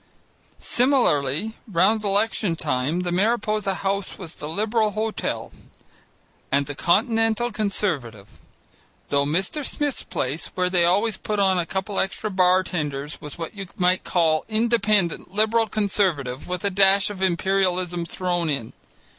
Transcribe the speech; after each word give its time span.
Similarly 0.57 1.57
round 1.71 2.03
election 2.03 2.55
time, 2.55 3.01
the 3.01 3.11
Mariposa 3.11 3.75
House 3.75 4.17
was 4.17 4.33
the 4.33 4.49
Liberal 4.49 4.89
Hotel, 4.93 5.51
and 6.51 6.65
the 6.65 6.73
Continental 6.73 7.51
Conservative, 7.51 8.27
though 9.09 9.25
Mr. 9.25 9.63
Smith's 9.63 10.01
place, 10.01 10.47
where 10.55 10.71
they 10.71 10.85
always 10.85 11.17
put 11.17 11.37
on 11.37 11.59
a 11.59 11.67
couple 11.67 11.99
of 11.99 12.03
extra 12.03 12.31
bar 12.31 12.63
tenders, 12.63 13.21
was 13.21 13.37
what 13.37 13.53
you 13.53 13.67
might 13.75 14.03
call 14.03 14.43
Independent 14.49 15.35
Liberal 15.35 15.67
Conservative, 15.67 16.47
with 16.47 16.65
a 16.65 16.71
dash 16.71 17.11
of 17.11 17.21
Imperialism 17.21 18.03
thrown 18.07 18.49
in. 18.49 18.73